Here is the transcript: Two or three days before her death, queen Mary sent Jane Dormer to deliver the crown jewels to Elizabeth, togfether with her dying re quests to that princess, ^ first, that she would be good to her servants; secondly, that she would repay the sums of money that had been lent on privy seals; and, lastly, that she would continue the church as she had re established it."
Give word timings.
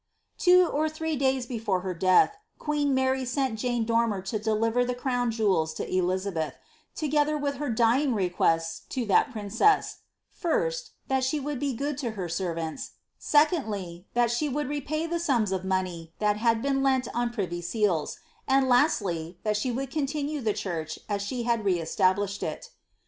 Two 0.39 0.65
or 0.65 0.89
three 0.89 1.15
days 1.15 1.45
before 1.45 1.81
her 1.81 1.93
death, 1.93 2.35
queen 2.57 2.91
Mary 2.91 3.23
sent 3.23 3.59
Jane 3.59 3.85
Dormer 3.85 4.23
to 4.23 4.39
deliver 4.39 4.83
the 4.83 4.95
crown 4.95 5.29
jewels 5.29 5.75
to 5.75 5.87
Elizabeth, 5.87 6.55
togfether 6.95 7.39
with 7.39 7.57
her 7.57 7.69
dying 7.69 8.15
re 8.15 8.27
quests 8.27 8.79
to 8.89 9.05
that 9.05 9.31
princess, 9.31 9.97
^ 10.35 10.35
first, 10.35 10.93
that 11.07 11.23
she 11.23 11.39
would 11.39 11.59
be 11.59 11.75
good 11.75 11.99
to 11.99 12.11
her 12.17 12.27
servants; 12.27 12.93
secondly, 13.19 14.07
that 14.15 14.31
she 14.31 14.49
would 14.49 14.69
repay 14.69 15.05
the 15.05 15.19
sums 15.19 15.51
of 15.51 15.63
money 15.63 16.15
that 16.17 16.37
had 16.37 16.63
been 16.63 16.81
lent 16.81 17.07
on 17.13 17.29
privy 17.29 17.61
seals; 17.61 18.17
and, 18.47 18.67
lastly, 18.67 19.37
that 19.43 19.55
she 19.55 19.69
would 19.71 19.91
continue 19.91 20.41
the 20.41 20.49
church 20.51 20.97
as 21.07 21.21
she 21.21 21.43
had 21.43 21.63
re 21.63 21.79
established 21.79 22.41
it." 22.41 22.71